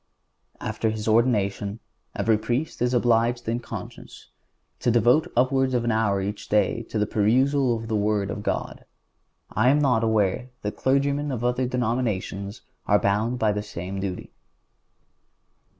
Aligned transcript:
And 0.59 0.67
after 0.69 0.89
his 0.89 1.07
ordination 1.07 1.79
every 2.15 2.35
Priest 2.39 2.81
is 2.81 2.95
obliged 2.95 3.47
in 3.47 3.59
conscience 3.59 4.31
to 4.79 4.89
devote 4.89 5.31
upwards 5.37 5.75
of 5.75 5.83
an 5.83 5.91
hour 5.91 6.19
each 6.19 6.49
day 6.49 6.81
to 6.89 6.97
the 6.97 7.05
perusal 7.05 7.77
of 7.77 7.87
the 7.87 7.95
Word 7.95 8.31
of 8.31 8.41
God. 8.41 8.85
I 9.51 9.69
am 9.69 9.77
not 9.77 10.03
aware 10.03 10.49
that 10.63 10.75
clergymen 10.75 11.31
of 11.31 11.43
other 11.43 11.67
denominations 11.67 12.61
are 12.87 12.97
bound 12.97 13.37
by 13.37 13.51
the 13.51 13.61
same 13.61 13.99
duty. 13.99 14.31